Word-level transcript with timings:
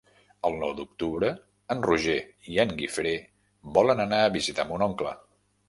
El 0.47 0.55
nou 0.61 0.71
d'octubre 0.79 1.29
en 1.75 1.83
Roger 1.89 2.17
i 2.55 2.59
en 2.65 2.73
Guifré 2.81 3.13
volen 3.79 4.05
anar 4.09 4.25
a 4.25 4.35
visitar 4.41 4.69
mon 4.75 4.89
oncle. 4.91 5.17